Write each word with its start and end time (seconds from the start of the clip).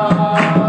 Bye. 0.00 0.59